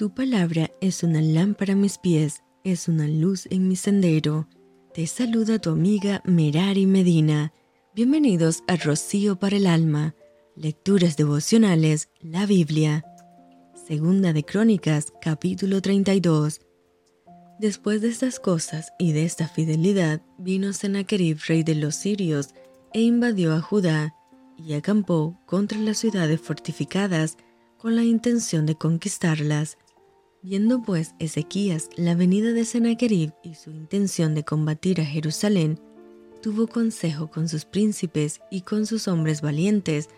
Tu 0.00 0.14
palabra 0.14 0.70
es 0.80 1.02
una 1.02 1.20
lámpara 1.20 1.74
a 1.74 1.76
mis 1.76 1.98
pies, 1.98 2.42
es 2.64 2.88
una 2.88 3.06
luz 3.06 3.46
en 3.50 3.68
mi 3.68 3.76
sendero. 3.76 4.48
Te 4.94 5.06
saluda 5.06 5.58
tu 5.58 5.68
amiga 5.68 6.22
Merari 6.24 6.86
Medina. 6.86 7.52
Bienvenidos 7.94 8.62
a 8.66 8.76
Rocío 8.76 9.38
para 9.38 9.58
el 9.58 9.66
Alma. 9.66 10.14
Lecturas 10.56 11.18
devocionales, 11.18 12.08
la 12.22 12.46
Biblia. 12.46 13.04
Segunda 13.86 14.32
de 14.32 14.42
Crónicas, 14.42 15.12
capítulo 15.20 15.82
32. 15.82 16.62
Después 17.58 18.00
de 18.00 18.08
estas 18.08 18.40
cosas 18.40 18.94
y 18.98 19.12
de 19.12 19.26
esta 19.26 19.48
fidelidad, 19.48 20.22
vino 20.38 20.72
Sennacherib, 20.72 21.40
rey 21.46 21.62
de 21.62 21.74
los 21.74 21.94
sirios, 21.94 22.54
e 22.94 23.02
invadió 23.02 23.52
a 23.52 23.60
Judá, 23.60 24.14
y 24.56 24.72
acampó 24.72 25.38
contra 25.44 25.78
las 25.78 25.98
ciudades 25.98 26.40
fortificadas 26.40 27.36
con 27.76 27.96
la 27.96 28.04
intención 28.04 28.64
de 28.64 28.76
conquistarlas. 28.76 29.76
Viendo 30.42 30.80
pues 30.80 31.14
Ezequías 31.18 31.90
la 31.96 32.14
venida 32.14 32.52
de 32.52 32.64
Sennacherib 32.64 33.34
y 33.42 33.56
su 33.56 33.70
intención 33.70 34.34
de 34.34 34.42
combatir 34.42 35.02
a 35.02 35.04
Jerusalén, 35.04 35.78
tuvo 36.40 36.66
consejo 36.66 37.30
con 37.30 37.46
sus 37.46 37.66
príncipes 37.66 38.40
y 38.50 38.62
con 38.62 38.86
sus 38.86 39.06
hombres 39.06 39.42
valientes 39.42 40.08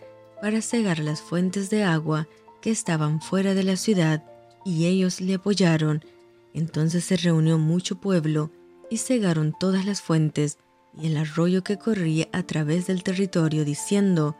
para 0.41 0.61
cegar 0.61 0.99
las 0.99 1.21
fuentes 1.21 1.69
de 1.69 1.83
agua 1.83 2.29
que 2.61 2.71
estaban 2.71 3.21
fuera 3.21 3.53
de 3.53 3.63
la 3.63 3.75
ciudad, 3.75 4.23
y 4.63 4.85
ellos 4.85 5.19
le 5.19 5.33
apoyaron. 5.33 6.05
Entonces 6.53 7.03
se 7.03 7.17
reunió 7.17 7.57
mucho 7.57 7.99
pueblo 7.99 8.49
y 8.89 8.99
cegaron 8.99 9.53
todas 9.59 9.85
las 9.85 10.01
fuentes 10.01 10.57
y 10.97 11.07
el 11.07 11.17
arroyo 11.17 11.65
que 11.65 11.77
corría 11.77 12.29
a 12.31 12.43
través 12.43 12.87
del 12.87 13.03
territorio, 13.03 13.65
diciendo, 13.65 14.37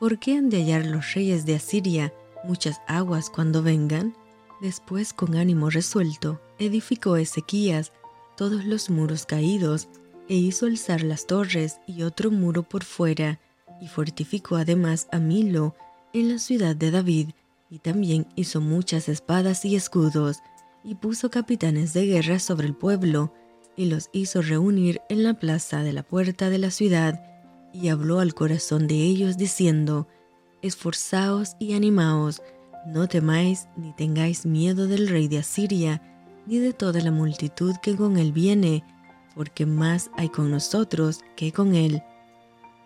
¿por 0.00 0.18
qué 0.18 0.38
han 0.38 0.48
de 0.48 0.62
hallar 0.62 0.86
los 0.86 1.12
reyes 1.12 1.44
de 1.44 1.56
Asiria 1.56 2.14
muchas 2.44 2.80
aguas 2.86 3.28
cuando 3.28 3.62
vengan? 3.62 4.14
Después, 4.60 5.12
con 5.12 5.36
ánimo 5.36 5.70
resuelto, 5.70 6.40
edificó 6.58 7.16
Ezequías 7.16 7.92
todos 8.36 8.64
los 8.64 8.88
muros 8.88 9.26
caídos, 9.26 9.88
e 10.28 10.34
hizo 10.36 10.66
alzar 10.66 11.02
las 11.02 11.26
torres 11.26 11.80
y 11.86 12.02
otro 12.02 12.30
muro 12.30 12.62
por 12.62 12.84
fuera, 12.84 13.40
y 13.80 13.88
fortificó 13.88 14.56
además 14.56 15.08
a 15.10 15.18
Milo 15.18 15.74
en 16.12 16.28
la 16.28 16.38
ciudad 16.38 16.76
de 16.76 16.90
David, 16.90 17.30
y 17.70 17.80
también 17.80 18.26
hizo 18.36 18.60
muchas 18.60 19.08
espadas 19.08 19.64
y 19.64 19.74
escudos, 19.74 20.38
y 20.84 20.94
puso 20.94 21.30
capitanes 21.30 21.94
de 21.94 22.06
guerra 22.06 22.38
sobre 22.38 22.66
el 22.66 22.74
pueblo, 22.74 23.32
y 23.76 23.86
los 23.86 24.10
hizo 24.12 24.42
reunir 24.42 25.00
en 25.08 25.22
la 25.22 25.34
plaza 25.34 25.82
de 25.82 25.92
la 25.92 26.02
puerta 26.02 26.50
de 26.50 26.58
la 26.58 26.70
ciudad, 26.70 27.24
y 27.72 27.88
habló 27.88 28.20
al 28.20 28.34
corazón 28.34 28.86
de 28.86 28.96
ellos 28.96 29.36
diciendo, 29.36 30.08
Esforzaos 30.62 31.56
y 31.58 31.74
animaos, 31.74 32.42
no 32.92 33.06
temáis 33.06 33.68
ni 33.76 33.92
tengáis 33.92 34.46
miedo 34.46 34.86
del 34.86 35.08
rey 35.08 35.28
de 35.28 35.38
Asiria, 35.38 36.02
ni 36.46 36.58
de 36.58 36.72
toda 36.72 37.00
la 37.00 37.10
multitud 37.10 37.76
que 37.82 37.94
con 37.94 38.16
él 38.16 38.32
viene, 38.32 38.82
porque 39.34 39.66
más 39.66 40.10
hay 40.16 40.28
con 40.28 40.50
nosotros 40.50 41.20
que 41.36 41.52
con 41.52 41.74
él. 41.74 42.02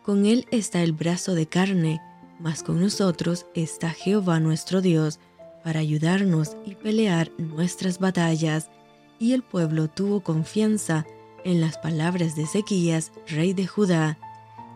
Con 0.03 0.27
él 0.27 0.47
está 0.51 0.83
el 0.83 0.93
brazo 0.93 1.35
de 1.35 1.47
carne, 1.47 2.01
mas 2.41 2.63
con 2.63 2.81
nosotros 2.81 3.47
está 3.55 3.91
Jehová 3.91 4.41
nuestro 4.41 4.81
Dios, 4.81 5.21
para 5.63 5.79
ayudarnos 5.79 6.57
y 6.67 6.75
pelear 6.75 7.31
nuestras 7.39 8.01
batallas. 8.01 8.69
Y 9.21 9.33
el 9.33 9.45
pueblo 9.45 9.89
tuvo 9.89 10.21
confianza 10.21 11.07
en 11.45 11.61
las 11.61 11.79
palabras 11.79 12.35
de 12.35 12.43
Ezequías, 12.43 13.13
rey 13.29 13.53
de 13.53 13.69
Judá. 13.69 14.19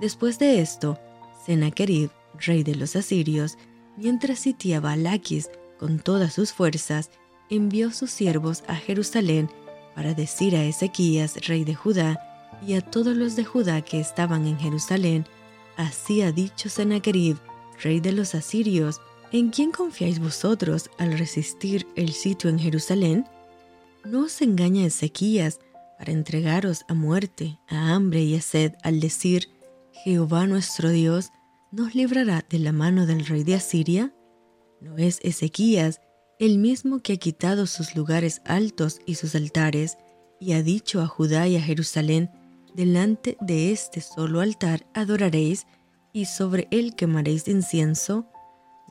Después 0.01 0.39
de 0.39 0.61
esto, 0.61 0.99
Sennacherib, 1.45 2.11
rey 2.39 2.63
de 2.63 2.77
los 2.77 2.95
asirios, 2.95 3.59
mientras 3.97 4.41
sitiaba 4.41 4.97
Laquis 4.97 5.51
con 5.79 5.99
todas 5.99 6.33
sus 6.35 6.53
fuerzas, 6.53 7.11
envió 7.51 7.91
sus 7.91 8.11
siervos 8.11 8.65
a 8.67 8.75
Jerusalén 8.75 9.51
para 9.95 10.15
decir 10.15 10.57
a 10.57 10.65
Ezequías, 10.65 11.47
rey 11.47 11.65
de 11.65 11.75
Judá, 11.75 12.21
y 12.67 12.75
a 12.75 12.81
todos 12.81 13.17
los 13.17 13.37
de 13.37 13.45
Judá 13.45 13.83
que 13.83 14.01
estaban 14.01 14.47
en 14.47 14.59
Jerusalén, 14.59 15.27
así 15.77 16.23
ha 16.23 16.33
dicho 16.33 16.69
Sennacherib, 16.69 17.39
rey 17.83 18.01
de 18.01 18.13
los 18.13 18.35
asirios, 18.35 19.01
¿en 19.33 19.51
quién 19.51 19.73
confiáis 19.73 20.19
vosotros 20.19 20.91
al 20.99 21.19
resistir 21.19 21.87
el 21.97 22.13
sitio 22.13 22.51
en 22.51 22.59
Jerusalén? 22.59 23.27
¿No 24.05 24.25
os 24.25 24.41
engaña 24.41 24.87
Ezequías 24.87 25.61
para 25.99 26.13
entregaros 26.13 26.85
a 26.89 26.95
muerte, 26.95 27.59
a 27.69 27.95
hambre 27.95 28.23
y 28.23 28.37
a 28.37 28.41
sed 28.41 28.75
al 28.83 29.01
decir, 29.01 29.49
Jehová 30.05 30.47
nuestro 30.47 30.91
Dios 30.91 31.31
nos 31.73 31.95
librará 31.95 32.45
de 32.49 32.59
la 32.59 32.73
mano 32.73 33.07
del 33.07 33.27
rey 33.27 33.45
de 33.45 33.55
Asiria? 33.55 34.15
¿No 34.81 34.97
es 34.97 35.21
Ezequías 35.23 36.01
el 36.39 36.59
mismo 36.59 37.01
que 37.01 37.15
ha 37.15 37.17
quitado 37.17 37.67
sus 37.67 37.97
lugares 37.97 38.43
altos 38.45 39.01
y 39.07 39.15
sus 39.15 39.35
altares, 39.35 39.97
y 40.39 40.53
ha 40.53 40.63
dicho 40.63 41.01
a 41.01 41.07
Judá 41.07 41.49
y 41.49 41.57
a 41.57 41.63
Jerusalén, 41.63 42.31
delante 42.75 43.39
de 43.41 43.73
este 43.73 44.03
solo 44.03 44.41
altar 44.41 44.87
adoraréis, 44.93 45.67
y 46.13 46.27
sobre 46.27 46.69
él 46.71 46.95
quemaréis 46.95 47.49
incienso? 47.49 48.27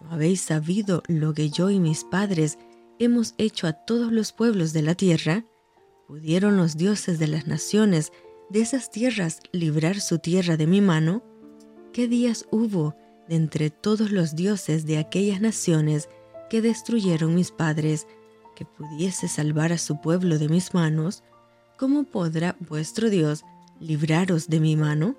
¿No 0.02 0.12
habéis 0.12 0.42
sabido 0.42 1.04
lo 1.08 1.34
que 1.34 1.50
yo 1.50 1.70
y 1.70 1.80
mis 1.80 2.04
padres 2.04 2.58
hemos 3.00 3.36
hecho 3.38 3.68
a 3.68 3.74
todos 3.74 4.12
los 4.12 4.34
pueblos 4.34 4.74
de 4.74 4.82
la 4.82 4.96
tierra? 4.96 5.46
¿Pudieron 6.08 6.58
los 6.58 6.78
dioses 6.78 7.20
de 7.20 7.28
las 7.28 7.48
naciones 7.48 8.12
de 8.50 8.62
esas 8.62 8.92
tierras 8.92 9.40
librar 9.52 10.02
su 10.02 10.20
tierra 10.20 10.58
de 10.58 10.68
mi 10.68 10.82
mano? 10.82 11.24
¿Qué 11.96 12.10
días 12.10 12.46
hubo 12.52 12.94
de 13.30 13.38
entre 13.38 13.70
todos 13.70 14.12
los 14.12 14.36
dioses 14.36 14.86
de 14.86 14.98
aquellas 14.98 15.40
naciones 15.40 16.10
que 16.50 16.62
destruyeron 16.62 17.34
mis 17.34 17.52
padres, 17.52 18.06
que 18.54 18.66
pudiese 18.66 19.30
salvar 19.30 19.72
a 19.72 19.78
su 19.78 20.02
pueblo 20.02 20.38
de 20.38 20.50
mis 20.50 20.74
manos? 20.74 21.24
¿Cómo 21.78 22.04
podrá 22.04 22.58
vuestro 22.60 23.10
Dios 23.10 23.46
libraros 23.80 24.50
de 24.50 24.60
mi 24.60 24.76
mano? 24.76 25.16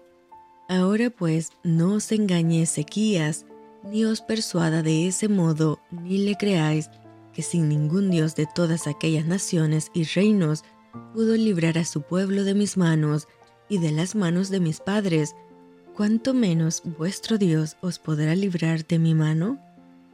Ahora 0.68 1.08
pues 1.08 1.48
no 1.64 1.94
os 1.94 2.12
engañe 2.12 2.60
Ezequías, 2.60 3.46
ni 3.82 4.04
os 4.04 4.20
persuada 4.20 4.82
de 4.82 5.08
ese 5.08 5.28
modo, 5.28 5.80
ni 5.90 6.18
le 6.18 6.36
creáis 6.36 6.90
que 7.32 7.40
sin 7.40 7.70
ningún 7.70 8.10
Dios 8.10 8.34
de 8.34 8.44
todas 8.54 8.86
aquellas 8.86 9.24
naciones 9.24 9.90
y 9.94 10.04
reinos 10.04 10.62
pudo 11.14 11.36
librar 11.36 11.78
a 11.78 11.86
su 11.86 12.02
pueblo 12.02 12.44
de 12.44 12.52
mis 12.52 12.76
manos 12.76 13.28
y 13.70 13.78
de 13.78 13.92
las 13.92 14.14
manos 14.14 14.50
de 14.50 14.60
mis 14.60 14.80
padres, 14.80 15.34
cuanto 15.96 16.34
menos 16.34 16.82
vuestro 16.98 17.38
Dios 17.38 17.78
os 17.80 17.98
podrá 17.98 18.34
librar 18.34 18.86
de 18.86 18.98
mi 18.98 19.14
mano. 19.14 19.58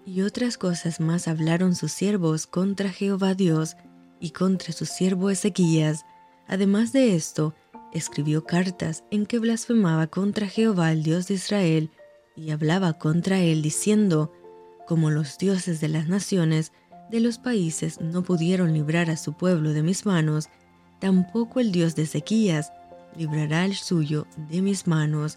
Y 0.07 0.23
otras 0.23 0.57
cosas 0.57 1.01
más 1.01 1.27
hablaron 1.27 1.75
sus 1.75 1.91
siervos 1.91 2.47
contra 2.47 2.89
Jehová 2.91 3.35
Dios 3.35 3.77
y 4.21 4.31
contra 4.31 4.73
su 4.73 4.87
siervo 4.87 5.29
Ezequías. 5.29 6.05
Además 6.47 6.93
de 6.93 7.17
esto, 7.17 7.55
escribió 7.93 8.45
cartas 8.45 9.03
en 9.11 9.27
que 9.27 9.41
blasfemaba 9.41 10.07
contra 10.07 10.47
Jehová 10.47 10.93
el 10.93 11.03
Dios 11.03 11.27
de 11.27 11.35
Israel 11.35 11.91
y 12.37 12.53
hablaba 12.53 12.93
contra 12.93 13.41
él 13.41 13.61
diciendo, 13.61 14.33
como 14.87 15.11
los 15.11 15.37
dioses 15.37 15.81
de 15.81 15.89
las 15.89 16.07
naciones 16.07 16.71
de 17.11 17.19
los 17.19 17.39
países 17.39 18.01
no 18.01 18.23
pudieron 18.23 18.73
librar 18.73 19.11
a 19.11 19.17
su 19.17 19.33
pueblo 19.33 19.73
de 19.73 19.83
mis 19.83 20.07
manos, 20.07 20.49
tampoco 21.01 21.59
el 21.59 21.73
Dios 21.73 21.97
de 21.97 22.03
Ezequías 22.03 22.73
librará 23.17 23.65
el 23.65 23.75
suyo 23.75 24.29
de 24.49 24.63
mis 24.63 24.87
manos. 24.87 25.37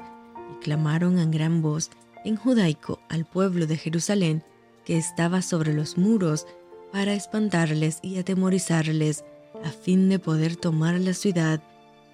Y 0.51 0.63
clamaron 0.63 1.19
en 1.19 1.31
gran 1.31 1.61
voz 1.61 1.91
en 2.23 2.35
judaico 2.35 2.99
al 3.09 3.25
pueblo 3.25 3.67
de 3.67 3.77
Jerusalén 3.77 4.43
que 4.83 4.97
estaba 4.97 5.41
sobre 5.41 5.73
los 5.73 5.97
muros 5.97 6.47
para 6.91 7.13
espantarles 7.13 7.99
y 8.01 8.17
atemorizarles 8.17 9.25
a 9.63 9.69
fin 9.69 10.09
de 10.09 10.19
poder 10.19 10.55
tomar 10.55 10.99
la 10.99 11.13
ciudad, 11.13 11.61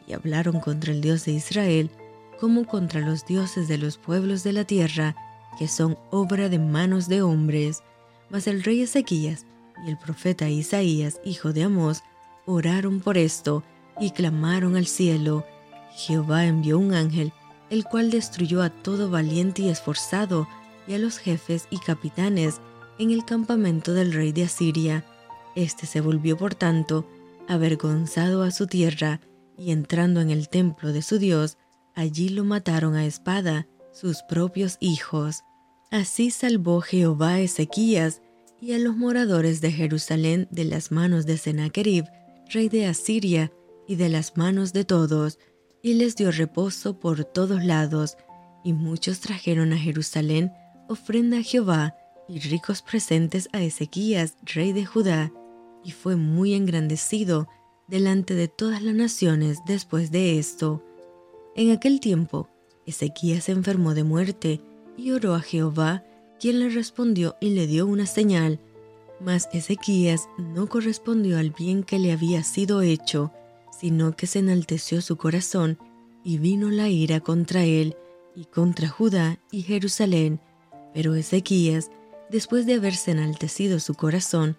y 0.08 0.14
hablaron 0.14 0.60
contra 0.60 0.92
el 0.92 1.02
Dios 1.02 1.26
de 1.26 1.34
Israel 1.34 1.92
como 2.40 2.66
contra 2.66 3.02
los 3.02 3.26
dioses 3.26 3.68
de 3.68 3.78
los 3.78 4.00
pueblos 4.00 4.44
de 4.44 4.54
la 4.54 4.66
tierra, 4.66 5.16
que 5.60 5.68
son 5.68 5.98
obra 6.10 6.50
de 6.50 6.58
manos 6.58 7.08
de 7.08 7.22
hombres. 7.22 7.84
Mas 8.32 8.48
el 8.48 8.64
rey 8.64 8.82
Ezequías 8.82 9.46
y 9.86 9.92
el 9.92 9.98
profeta 10.00 10.50
Isaías, 10.50 11.22
hijo 11.24 11.54
de 11.54 11.64
Amós, 11.64 12.04
oraron 12.48 13.00
por 13.00 13.20
esto 13.20 13.64
y 14.00 14.10
clamaron 14.10 14.76
al 14.76 14.88
cielo. 14.88 15.46
Jehová 15.92 16.46
envió 16.46 16.80
un 16.80 16.96
ángel, 16.96 17.32
el 17.72 17.86
cual 17.86 18.12
destruyó 18.12 18.62
a 18.62 18.70
todo 18.70 19.10
valiente 19.10 19.64
y 19.64 19.70
esforzado, 19.70 20.48
y 20.88 20.94
a 20.94 21.00
los 21.00 21.18
jefes 21.18 21.68
y 21.72 21.80
capitanes 21.80 22.60
en 23.00 23.12
el 23.12 23.24
campamento 23.24 23.94
del 23.94 24.14
rey 24.14 24.34
de 24.34 24.44
Asiria. 24.44 25.06
Este 25.56 25.88
se 25.88 26.02
volvió, 26.02 26.38
por 26.38 26.54
tanto, 26.54 27.08
avergonzado 27.48 28.44
a 28.44 28.52
su 28.52 28.68
tierra, 28.68 29.22
y 29.58 29.72
entrando 29.72 30.22
en 30.22 30.32
el 30.32 30.50
templo 30.50 30.92
de 30.92 31.02
su 31.02 31.18
Dios, 31.18 31.58
allí 31.96 32.30
lo 32.30 32.44
mataron 32.44 32.96
a 32.96 33.06
espada 33.06 33.68
sus 33.94 34.22
propios 34.24 34.78
hijos. 34.82 35.44
Así 35.92 36.30
salvó 36.30 36.82
Jehová 36.82 37.36
a 37.36 37.40
Ezequías 37.40 38.22
y 38.60 38.74
a 38.74 38.80
los 38.80 38.98
moradores 38.98 39.62
de 39.62 39.72
Jerusalén 39.72 40.48
de 40.52 40.66
las 40.66 40.92
manos 40.92 41.26
de 41.26 41.38
Sennacherib, 41.38 42.06
rey 42.50 42.68
de 42.68 42.88
Asiria, 42.88 43.52
y 43.88 43.96
de 43.96 44.10
las 44.10 44.38
manos 44.38 44.74
de 44.74 44.86
todos, 44.86 45.40
y 45.84 45.96
les 45.96 46.16
dio 46.16 46.32
reposo 46.32 47.00
por 47.00 47.26
todos 47.26 47.64
lados, 47.64 48.18
y 48.64 48.74
muchos 48.74 49.20
trajeron 49.20 49.74
a 49.74 49.78
Jerusalén 49.78 50.54
ofrenda 50.88 51.38
a 51.38 51.44
Jehová 51.44 51.96
y 52.28 52.40
ricos 52.40 52.82
presentes 52.82 53.50
a 53.54 53.62
Ezequías, 53.62 54.36
rey 54.44 54.74
de 54.74 54.86
Judá, 54.86 55.32
y 55.84 55.92
fue 55.92 56.16
muy 56.16 56.54
engrandecido 56.54 57.48
delante 57.88 58.36
de 58.36 58.48
todas 58.48 58.82
las 58.82 58.94
naciones 58.94 59.60
después 59.66 60.12
de 60.12 60.38
esto. 60.38 60.84
En 61.56 61.72
aquel 61.72 62.00
tiempo, 62.00 62.50
Ezequías 62.86 63.46
se 63.46 63.52
enfermó 63.52 63.94
de 63.94 64.04
muerte 64.04 64.62
y 64.98 65.12
oró 65.12 65.34
a 65.34 65.42
Jehová, 65.42 66.04
quien 66.40 66.60
le 66.60 66.70
respondió 66.70 67.36
y 67.40 67.52
le 67.52 67.68
dio 67.68 67.88
una 67.88 68.06
señal. 68.06 68.60
Mas 69.20 69.50
Ezequías 69.54 70.30
no 70.38 70.68
correspondió 70.68 71.38
al 71.38 71.52
bien 71.52 71.84
que 71.84 72.00
le 72.00 72.12
había 72.12 72.44
sido 72.44 72.82
hecho, 72.82 73.32
sino 73.72 74.16
que 74.16 74.28
se 74.28 74.40
enalteció 74.40 75.02
su 75.02 75.18
corazón 75.18 75.80
y 76.24 76.38
vino 76.38 76.70
la 76.70 76.90
ira 76.90 77.20
contra 77.20 77.64
él 77.64 77.96
y 78.36 78.46
contra 78.46 78.88
Judá 78.88 79.40
y 79.52 79.64
Jerusalén. 79.64 80.40
Pero 80.94 81.16
Ezequías, 81.16 81.90
después 82.30 82.66
de 82.66 82.76
haberse 82.76 83.12
enaltecido 83.12 83.80
su 83.80 83.96
corazón, 83.96 84.58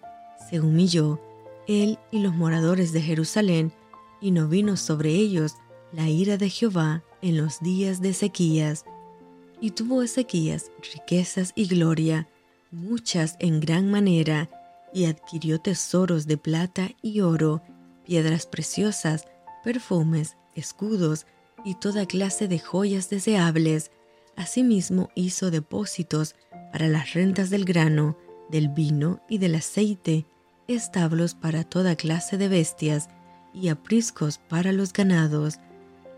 se 0.49 0.59
humilló, 0.59 1.21
él 1.67 1.97
y 2.11 2.19
los 2.19 2.35
moradores 2.35 2.91
de 2.91 3.01
Jerusalén, 3.01 3.71
y 4.19 4.31
no 4.31 4.47
vino 4.47 4.77
sobre 4.77 5.11
ellos 5.11 5.55
la 5.91 6.09
ira 6.09 6.37
de 6.37 6.49
Jehová 6.49 7.03
en 7.21 7.37
los 7.37 7.59
días 7.61 8.01
de 8.01 8.09
Ezequías. 8.09 8.85
Y 9.61 9.71
tuvo 9.71 10.01
Ezequías 10.01 10.71
riquezas 10.93 11.53
y 11.55 11.67
gloria, 11.67 12.27
muchas 12.71 13.37
en 13.39 13.59
gran 13.59 13.89
manera, 13.89 14.49
y 14.93 15.05
adquirió 15.05 15.59
tesoros 15.59 16.27
de 16.27 16.37
plata 16.37 16.91
y 17.01 17.21
oro, 17.21 17.61
piedras 18.03 18.45
preciosas, 18.45 19.25
perfumes, 19.63 20.37
escudos 20.55 21.25
y 21.65 21.75
toda 21.75 22.05
clase 22.05 22.47
de 22.47 22.59
joyas 22.59 23.09
deseables. 23.09 23.91
Asimismo 24.35 25.09
hizo 25.15 25.51
depósitos 25.51 26.35
para 26.71 26.87
las 26.87 27.13
rentas 27.13 27.49
del 27.49 27.65
grano, 27.65 28.17
del 28.49 28.69
vino 28.69 29.21
y 29.29 29.37
del 29.37 29.55
aceite, 29.55 30.25
establos 30.67 31.35
para 31.35 31.63
toda 31.63 31.95
clase 31.95 32.37
de 32.37 32.47
bestias 32.47 33.09
y 33.53 33.69
apriscos 33.69 34.39
para 34.49 34.71
los 34.71 34.93
ganados. 34.93 35.59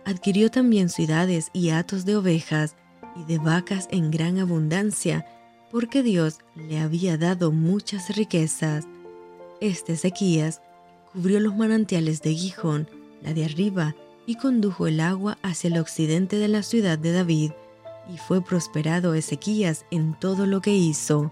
Adquirió 0.06 0.50
también 0.50 0.90
ciudades 0.90 1.50
y 1.54 1.70
hatos 1.70 2.06
de 2.06 2.16
ovejas 2.16 2.76
y 3.16 3.24
de 3.26 3.38
vacas 3.38 3.88
en 3.92 4.12
gran 4.12 4.40
abundancia, 4.40 5.26
porque 5.72 6.04
Dios 6.04 6.40
le 6.56 6.80
había 6.80 7.18
dado 7.18 7.52
muchas 7.52 8.16
riquezas. 8.16 8.88
Este 9.62 9.94
Ezequías 9.94 10.62
cubrió 11.16 11.40
los 11.40 11.56
manantiales 11.56 12.22
de 12.22 12.34
Gijón, 12.34 12.90
la 13.24 13.34
de 13.34 13.46
arriba, 13.46 13.96
y 14.26 14.36
condujo 14.36 14.86
el 14.86 15.00
agua 15.00 15.38
hacia 15.44 15.70
el 15.70 15.78
occidente 15.78 16.36
de 16.38 16.50
la 16.50 16.62
ciudad 16.62 17.00
de 17.00 17.14
David, 17.14 17.52
y 18.14 18.18
fue 18.18 18.44
prosperado 18.44 19.14
Ezequías 19.14 19.86
en 19.92 20.20
todo 20.20 20.46
lo 20.46 20.62
que 20.62 20.76
hizo. 20.76 21.32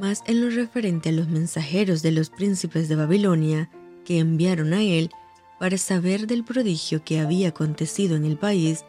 Mas 0.00 0.22
en 0.26 0.42
lo 0.42 0.50
referente 0.50 1.08
a 1.08 1.12
los 1.12 1.28
mensajeros 1.28 2.02
de 2.02 2.12
los 2.12 2.30
príncipes 2.30 2.88
de 2.88 2.94
Babilonia, 2.94 3.68
que 4.04 4.20
enviaron 4.20 4.72
a 4.72 4.82
él 4.82 5.10
para 5.58 5.76
saber 5.76 6.28
del 6.28 6.44
prodigio 6.44 7.02
que 7.02 7.18
había 7.18 7.48
acontecido 7.48 8.14
en 8.14 8.24
el 8.24 8.36
país, 8.36 8.84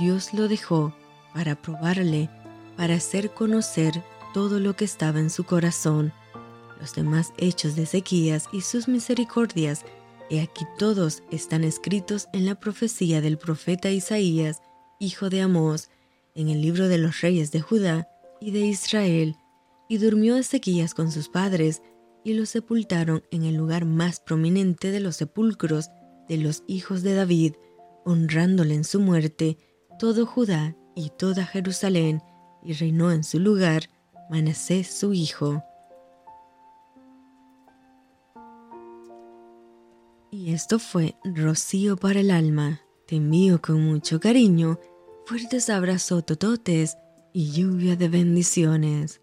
Dios 0.00 0.34
lo 0.34 0.48
dejó 0.48 0.94
para 1.32 1.54
probarle, 1.54 2.28
para 2.76 2.96
hacer 2.96 3.30
conocer 3.30 4.02
todo 4.34 4.58
lo 4.58 4.74
que 4.74 4.84
estaba 4.84 5.20
en 5.20 5.30
su 5.30 5.44
corazón 5.44 6.12
los 6.80 6.94
demás 6.94 7.32
hechos 7.38 7.76
de 7.76 7.84
Ezequías 7.84 8.48
y 8.52 8.60
sus 8.60 8.88
misericordias, 8.88 9.84
he 10.30 10.40
aquí 10.40 10.64
todos 10.78 11.22
están 11.30 11.64
escritos 11.64 12.28
en 12.32 12.46
la 12.46 12.54
profecía 12.56 13.20
del 13.20 13.38
profeta 13.38 13.90
Isaías, 13.90 14.60
hijo 14.98 15.30
de 15.30 15.42
Amós, 15.42 15.90
en 16.34 16.48
el 16.48 16.60
libro 16.60 16.88
de 16.88 16.98
los 16.98 17.20
reyes 17.20 17.52
de 17.52 17.60
Judá 17.60 18.08
y 18.40 18.50
de 18.50 18.60
Israel. 18.60 19.36
Y 19.88 19.98
durmió 19.98 20.36
Ezequías 20.36 20.94
con 20.94 21.12
sus 21.12 21.28
padres, 21.28 21.82
y 22.24 22.34
lo 22.34 22.44
sepultaron 22.44 23.22
en 23.30 23.44
el 23.44 23.54
lugar 23.54 23.84
más 23.84 24.18
prominente 24.18 24.90
de 24.90 24.98
los 24.98 25.14
sepulcros 25.16 25.90
de 26.28 26.38
los 26.38 26.64
hijos 26.66 27.02
de 27.02 27.14
David, 27.14 27.54
honrándole 28.04 28.74
en 28.74 28.84
su 28.84 28.98
muerte 29.00 29.58
todo 29.98 30.26
Judá 30.26 30.76
y 30.96 31.10
toda 31.10 31.46
Jerusalén, 31.46 32.22
y 32.64 32.72
reinó 32.72 33.12
en 33.12 33.22
su 33.22 33.38
lugar 33.38 33.82
Manasés 34.28 34.88
su 34.88 35.12
hijo. 35.12 35.62
Y 40.46 40.52
esto 40.52 40.78
fue 40.78 41.16
Rocío 41.24 41.96
para 41.96 42.20
el 42.20 42.30
alma. 42.30 42.80
Te 43.08 43.16
envío 43.16 43.60
con 43.60 43.82
mucho 43.82 44.20
cariño, 44.20 44.78
fuertes 45.24 45.68
abrazos 45.68 46.24
tototes 46.24 46.96
y 47.32 47.50
lluvia 47.50 47.96
de 47.96 48.08
bendiciones. 48.08 49.22